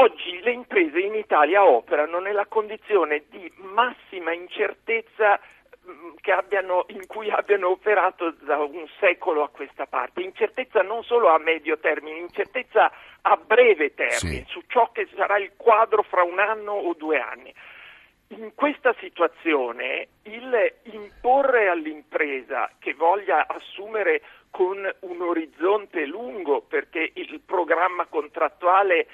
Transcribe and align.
Oggi 0.00 0.40
le 0.40 0.52
imprese 0.52 0.98
in 0.98 1.14
Italia 1.14 1.62
operano 1.62 2.20
nella 2.20 2.46
condizione 2.46 3.24
di 3.28 3.52
massima 3.56 4.32
incertezza 4.32 5.38
mm, 5.86 6.14
abbiano, 6.34 6.86
in 6.88 7.06
cui 7.06 7.30
abbiano 7.30 7.68
operato 7.68 8.30
da 8.40 8.56
un 8.56 8.88
secolo 8.98 9.42
a 9.42 9.50
questa 9.50 9.84
parte. 9.84 10.22
Incertezza 10.22 10.80
non 10.80 11.04
solo 11.04 11.28
a 11.28 11.38
medio 11.38 11.78
termine, 11.78 12.16
incertezza 12.16 12.90
a 13.20 13.36
breve 13.36 13.92
termine 13.92 14.44
sì. 14.46 14.46
su 14.46 14.62
ciò 14.68 14.90
che 14.90 15.06
sarà 15.14 15.36
il 15.36 15.52
quadro 15.54 16.02
fra 16.02 16.22
un 16.22 16.38
anno 16.38 16.72
o 16.72 16.94
due 16.94 17.20
anni. 17.20 17.52
In 18.28 18.54
questa 18.54 18.94
situazione 19.00 20.08
il 20.22 20.72
imporre 20.84 21.68
all'impresa 21.68 22.70
che 22.78 22.94
voglia 22.94 23.46
assumere 23.46 24.22
con 24.60 24.76
un 24.76 25.22
orizzonte 25.22 26.04
lungo 26.04 26.60
perché 26.60 27.12
il 27.14 27.40
programma 27.40 28.04
contrattuale 28.04 29.06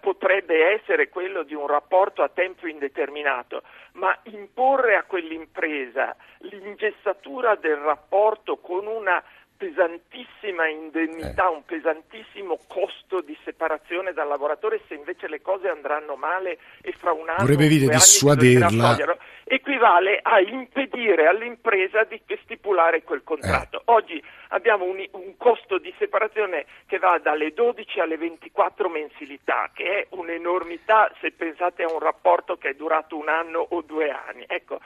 potrebbe 0.00 0.72
essere 0.72 1.10
quello 1.10 1.42
di 1.42 1.52
un 1.52 1.66
rapporto 1.66 2.22
a 2.22 2.30
tempo 2.30 2.66
indeterminato, 2.66 3.64
ma 3.96 4.18
imporre 4.22 4.96
a 4.96 5.02
quell'impresa 5.02 6.16
l'ingessatura 6.38 7.54
del 7.54 7.76
rapporto 7.76 8.56
con 8.56 8.86
una 8.86 9.22
pesantissima 9.64 10.68
indennità, 10.68 11.46
eh. 11.46 11.54
un 11.54 11.64
pesantissimo 11.64 12.58
costo 12.68 13.22
di 13.22 13.36
separazione 13.44 14.12
dal 14.12 14.28
lavoratore 14.28 14.82
se 14.86 14.94
invece 14.94 15.26
le 15.26 15.40
cose 15.40 15.68
andranno 15.68 16.16
male 16.16 16.58
e 16.82 16.92
fra 16.92 17.12
un 17.12 17.28
anno 17.30 17.38
vorrebbe 17.38 17.68
dire 17.68 17.86
dissuaderla 17.86 19.16
equivale 19.44 20.20
a 20.22 20.40
impedire 20.40 21.26
all'impresa 21.26 22.04
di 22.04 22.20
stipulare 22.42 23.02
quel 23.02 23.22
contratto. 23.22 23.78
Eh. 23.78 23.82
Oggi 23.86 24.22
abbiamo 24.48 24.84
un, 24.84 25.02
un, 25.12 25.36
costo 25.38 25.78
di 25.78 25.92
separazione 25.98 26.66
che 26.86 26.98
va 26.98 27.18
dalle 27.18 27.52
12 27.52 28.00
alle 28.00 28.18
24 28.18 28.88
mensilità, 28.88 29.70
che 29.72 29.84
è 29.84 30.06
un'enormità 30.10 31.10
se 31.20 31.32
pensate 31.32 31.82
a 31.82 31.92
un 31.92 32.00
rapporto 32.00 32.56
che 32.56 32.70
è 32.70 32.74
durato 32.74 33.16
un 33.16 33.28
anno 33.28 33.66
o 33.70 33.80
due 33.82 34.10
anni. 34.10 34.44
Ecco, 34.46 34.80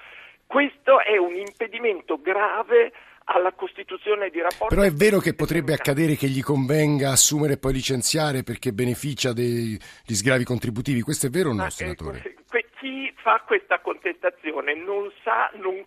questo 0.46 1.00
è 1.00 1.16
un 1.16 1.34
impedimento 1.34 2.20
grave 2.20 2.92
alla 3.30 3.52
costituzione 3.52 4.30
di 4.30 4.40
rapporti. 4.40 4.74
Però 4.74 4.86
è 4.86 4.92
vero 4.92 5.18
che 5.18 5.34
potrebbe 5.34 5.72
accadere 5.72 6.16
che 6.16 6.28
gli 6.28 6.42
convenga 6.42 7.10
assumere 7.10 7.54
e 7.54 7.58
poi 7.58 7.72
licenziare 7.72 8.42
perché 8.42 8.72
beneficia 8.72 9.32
degli 9.32 9.78
sgravi 10.06 10.44
contributivi, 10.44 11.02
questo 11.02 11.26
è 11.26 11.30
vero 11.30 11.50
o 11.50 11.52
no, 11.52 11.62
Ma, 11.62 11.70
senatore? 11.70 12.22
Eh, 12.24 12.34
chi 12.78 13.12
fa 13.16 13.42
questa 13.46 13.80
contestazione 13.80 14.74
non 14.74 15.10
sa, 15.22 15.50
non, 15.54 15.84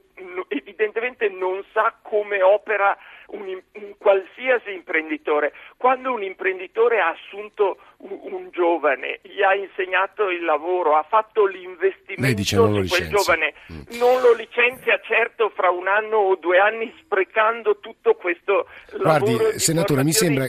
evidentemente 0.50 1.30
non 1.30 1.64
sa 1.74 1.96
come 2.02 2.42
opera 2.42 2.98
un, 3.32 3.62
un, 3.74 3.96
qualsiasi 3.98 4.72
imprenditore. 4.74 5.54
Quando 5.78 6.14
un 6.14 6.24
imprenditore 6.24 7.00
ha 7.00 7.10
assunto 7.10 7.78
un, 7.98 8.20
un, 8.22 8.50
giovane, 8.52 9.20
gli 9.24 9.42
ha 9.42 9.54
insegnato 9.54 10.30
il 10.30 10.44
lavoro, 10.44 10.96
ha 10.96 11.06
fatto 11.08 11.46
l'investimento 11.46 12.44
su 12.44 12.88
quel 12.88 13.10
giovane, 13.10 13.54
mm. 13.72 13.98
non 14.00 14.22
lo 14.22 14.34
licenzia 14.34 15.00
certo 15.04 15.52
fra 15.56 15.70
un 15.70 15.88
anno 15.88 16.18
o 16.18 16.36
due 16.36 16.60
anni 16.60 16.94
sprecando 17.00 17.78
tutto 17.80 18.16
questo 18.16 18.68
Guardi, 18.98 19.32
lavoro 19.32 19.60
senatore, 19.60 20.04
mi 20.04 20.14
sembra 20.14 20.48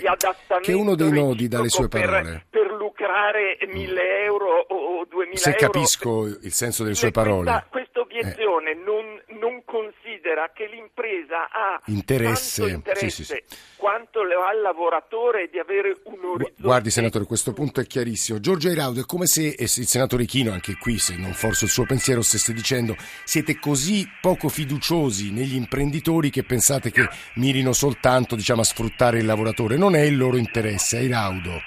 che 0.60 0.72
uno 0.72 0.94
dei 0.94 1.10
nodi 1.10 1.48
dalle 1.48 1.68
sue 1.68 1.88
parole 1.88 2.44
per, 2.50 2.62
per 2.62 2.72
lucrare 2.72 3.58
mille 3.68 4.24
euro 4.24 4.66
o 4.68 5.04
duemila 5.04 5.38
euro. 5.38 5.50
Se 5.50 5.54
capisco 5.54 6.24
il 6.24 6.52
senso 6.52 6.82
delle 6.82 6.94
sue 6.94 7.10
parole. 7.10 7.64
Questa 7.68 8.00
obiezione 8.00 8.70
eh. 8.70 8.74
non, 8.74 9.20
non 9.40 9.61
considera 9.72 10.50
che 10.52 10.66
l'impresa 10.66 11.48
ha 11.48 11.80
interesse, 11.86 12.68
interesse 12.68 13.08
sì, 13.08 13.24
sì, 13.24 13.42
sì. 13.46 13.56
quanto 13.76 14.20
ha 14.20 14.52
il 14.52 14.60
lavoratore 14.60 15.48
di 15.50 15.58
avere 15.58 15.96
un 16.04 16.18
orizzonte. 16.22 16.60
Guardi 16.60 16.90
senatore, 16.90 17.24
questo 17.24 17.54
punto 17.54 17.80
è 17.80 17.86
chiarissimo. 17.86 18.38
Giorgio 18.38 18.68
Airaudo, 18.68 19.00
è 19.00 19.06
come 19.06 19.24
se 19.24 19.54
il 19.58 19.68
senatore 19.68 20.26
Chino, 20.26 20.52
anche 20.52 20.76
qui 20.76 20.98
se 20.98 21.16
non 21.16 21.32
forse 21.32 21.64
il 21.64 21.70
suo 21.70 21.86
pensiero 21.86 22.20
stesse 22.20 22.52
dicendo, 22.52 22.94
siete 23.24 23.58
così 23.58 24.06
poco 24.20 24.50
fiduciosi 24.50 25.32
negli 25.32 25.54
imprenditori 25.54 26.28
che 26.28 26.42
pensate 26.42 26.90
che 26.90 27.08
mirino 27.36 27.72
soltanto 27.72 28.36
diciamo, 28.36 28.60
a 28.60 28.64
sfruttare 28.64 29.20
il 29.20 29.24
lavoratore. 29.24 29.78
Non 29.78 29.96
è 29.96 30.02
il 30.02 30.18
loro 30.18 30.36
interesse, 30.36 30.98
Airaudo. 30.98 31.62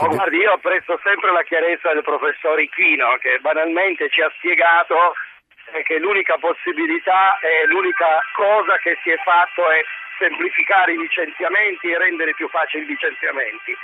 Oh, 0.00 0.08
guardi, 0.08 0.36
io 0.38 0.52
apprezzo 0.52 0.98
sempre 1.02 1.30
la 1.32 1.42
chiarezza 1.42 1.92
del 1.92 2.02
professor 2.02 2.58
Ichino 2.58 3.18
che 3.20 3.38
banalmente 3.40 4.08
ci 4.10 4.20
ha 4.20 4.30
spiegato 4.36 5.14
che 5.84 5.98
l'unica 5.98 6.36
possibilità 6.38 7.38
e 7.40 7.66
l'unica 7.66 8.20
cosa 8.34 8.76
che 8.78 8.98
si 9.02 9.10
è 9.10 9.16
fatto 9.18 9.70
è 9.70 9.84
semplificare 10.18 10.92
i 10.92 10.98
licenziamenti 10.98 11.90
e 11.90 11.98
rendere 11.98 12.34
più 12.34 12.48
facili 12.48 12.84
i 12.84 12.88
licenziamenti. 12.88 13.76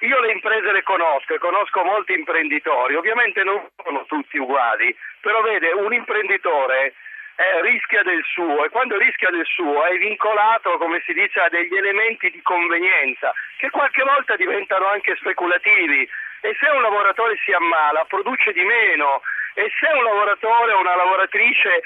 Io 0.00 0.20
le 0.20 0.32
imprese 0.32 0.72
le 0.72 0.82
conosco 0.82 1.34
e 1.34 1.38
conosco 1.38 1.82
molti 1.82 2.12
imprenditori, 2.12 2.94
ovviamente 2.94 3.42
non 3.44 3.66
sono 3.82 4.04
tutti 4.04 4.36
uguali, 4.36 4.94
però 5.20 5.40
vede 5.40 5.72
un 5.72 5.92
imprenditore 5.92 6.92
eh, 7.36 7.62
rischia 7.62 8.02
del 8.02 8.22
suo 8.24 8.64
e 8.64 8.68
quando 8.68 8.98
rischia 8.98 9.30
del 9.30 9.46
suo 9.46 9.84
è 9.84 9.96
vincolato, 9.96 10.76
come 10.78 11.02
si 11.06 11.12
dice, 11.12 11.40
a 11.40 11.48
degli 11.48 11.74
elementi 11.74 12.30
di 12.30 12.42
convenienza 12.42 13.32
che 13.56 13.70
qualche 13.70 14.02
volta 14.02 14.36
diventano 14.36 14.86
anche 14.86 15.16
speculativi 15.16 16.08
e 16.40 16.56
se 16.58 16.68
un 16.68 16.82
lavoratore 16.82 17.36
si 17.44 17.52
ammala 17.52 18.04
produce 18.04 18.52
di 18.52 18.64
meno 18.64 19.22
e 19.56 19.72
se 19.80 19.88
un 19.88 20.04
lavoratore 20.04 20.72
o 20.72 20.80
una 20.80 20.96
lavoratrice 20.96 21.80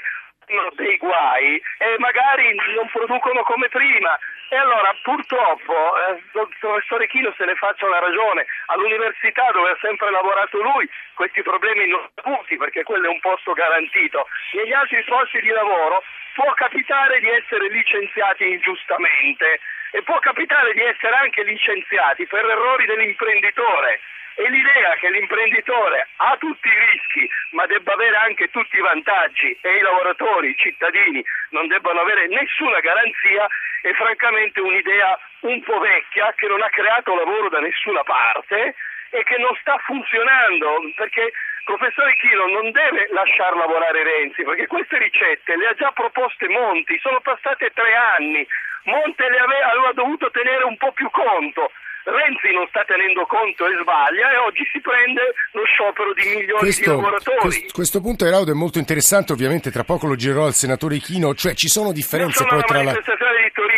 hanno 0.51 0.69
dei 0.75 0.97
guai 0.97 1.55
e 1.77 1.95
magari 1.99 2.53
non 2.75 2.87
producono 2.91 3.43
come 3.43 3.69
prima. 3.69 4.19
E 4.49 4.57
allora 4.57 4.93
purtroppo 5.01 5.73
eh, 5.95 6.21
professore 6.59 7.07
Chino 7.07 7.33
se 7.37 7.45
ne 7.45 7.55
faccia 7.55 7.85
una 7.85 7.99
ragione. 7.99 8.45
All'università 8.67 9.49
dove 9.51 9.71
ha 9.71 9.77
sempre 9.79 10.11
lavorato 10.11 10.61
lui 10.61 10.89
questi 11.13 11.41
problemi 11.41 11.87
non 11.87 12.03
sono 12.15 12.35
avuti 12.35 12.57
perché 12.57 12.83
quello 12.83 13.05
è 13.05 13.09
un 13.09 13.21
posto 13.21 13.53
garantito. 13.53 14.27
Negli 14.51 14.73
altri 14.73 15.01
posti 15.05 15.39
di 15.39 15.49
lavoro 15.49 16.03
può 16.33 16.51
capitare 16.53 17.21
di 17.21 17.29
essere 17.29 17.69
licenziati 17.69 18.49
ingiustamente. 18.49 19.59
E 19.93 20.03
può 20.03 20.19
capitare 20.19 20.73
di 20.73 20.81
essere 20.81 21.15
anche 21.15 21.43
licenziati 21.43 22.25
per 22.25 22.45
errori 22.45 22.85
dell'imprenditore 22.85 23.99
e 24.35 24.49
l'idea 24.49 24.93
che 24.95 25.09
l'imprenditore 25.09 26.07
ha 26.17 26.35
tutti 26.37 26.67
i 26.67 26.85
rischi 26.91 27.29
ma 27.51 27.65
debba 27.65 27.93
avere 27.93 28.15
anche 28.15 28.49
tutti 28.49 28.77
i 28.77 28.81
vantaggi 28.81 29.57
e 29.61 29.75
i 29.77 29.81
lavoratori, 29.81 30.49
i 30.49 30.57
cittadini 30.57 31.23
non 31.49 31.67
debbano 31.67 31.99
avere 31.99 32.27
nessuna 32.27 32.79
garanzia 32.79 33.47
è 33.81 33.91
francamente 33.93 34.61
un'idea 34.61 35.17
un 35.41 35.61
po' 35.63 35.79
vecchia 35.79 36.33
che 36.35 36.47
non 36.47 36.61
ha 36.61 36.69
creato 36.69 37.15
lavoro 37.15 37.49
da 37.49 37.59
nessuna 37.59 38.03
parte 38.03 38.75
e 39.09 39.23
che 39.23 39.37
non 39.37 39.55
sta 39.59 39.77
funzionando 39.79 40.79
perché 40.95 41.31
professore 41.65 42.15
Chino 42.15 42.47
non 42.47 42.71
deve 42.71 43.07
lasciar 43.11 43.55
lavorare 43.55 44.03
Renzi 44.03 44.43
perché 44.43 44.67
queste 44.67 44.97
ricette 44.97 45.55
le 45.57 45.67
ha 45.67 45.73
già 45.73 45.91
proposte 45.91 46.47
Monti, 46.47 46.97
sono 46.99 47.19
passate 47.19 47.71
tre 47.73 47.93
anni, 47.95 48.47
Monte 48.85 49.29
le 49.29 49.37
aveva, 49.37 49.71
aveva 49.71 49.91
dovuto 49.93 50.31
tenere 50.31 50.63
un 50.63 50.77
po' 50.77 50.91
più 50.91 51.09
conto 51.09 51.71
Renzi 52.03 52.51
non 52.53 52.65
sta 52.69 52.83
tenendo 52.85 53.25
conto 53.25 53.65
e 53.65 53.77
sbaglia 53.81 54.33
e 54.33 54.37
oggi 54.37 54.63
si 54.71 54.81
prende 54.81 55.21
lo 55.51 55.63
sciopero 55.65 56.13
di 56.13 56.23
milioni 56.35 56.59
questo, 56.59 56.89
di 56.89 56.95
lavoratori. 56.95 57.39
Questo, 57.39 57.73
questo 57.73 58.01
punto 58.01 58.25
Eraudo 58.25 58.51
è 58.51 58.55
molto 58.55 58.79
interessante, 58.79 59.33
ovviamente 59.33 59.69
tra 59.71 59.83
poco 59.83 60.07
lo 60.07 60.15
girerò 60.15 60.45
al 60.45 60.53
senatore 60.53 60.95
Ichino, 60.95 61.35
cioè 61.35 61.53
ci 61.53 61.67
sono 61.67 61.91
differenze 61.91 62.45
poi 62.45 62.63
tra 62.63 62.83
la... 62.83 62.93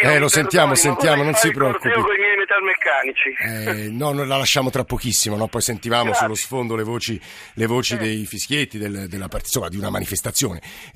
Eh, 0.01 0.19
lo 0.19 0.27
sentiamo, 0.27 0.75
sentiamo, 0.75 1.23
non 1.23 1.33
si 1.33 1.51
preoccupi. 1.51 1.89
con 1.91 2.13
i 2.13 2.19
miei 2.19 2.35
metalmeccanici. 2.35 3.35
Eh, 3.39 3.89
no, 3.91 4.11
non 4.11 4.27
la 4.27 4.37
lasciamo 4.37 4.69
tra 4.69 4.83
pochissimo, 4.83 5.37
no? 5.37 5.47
poi 5.47 5.61
sentivamo 5.61 6.05
Grazie. 6.05 6.21
sullo 6.21 6.35
sfondo 6.35 6.75
le 6.75 6.83
voci, 6.83 7.19
le 7.55 7.65
voci 7.65 7.93
eh. 7.93 7.97
dei 7.97 8.25
fischietti, 8.25 8.77
del, 8.77 9.07
della, 9.07 9.27
insomma, 9.31 9.69
di 9.69 9.77
una 9.77 9.89
manifestazione. 9.89 10.61